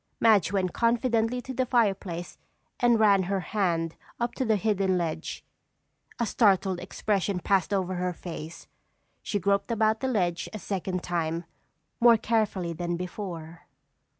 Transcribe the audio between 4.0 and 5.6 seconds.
up to the hidden ledge.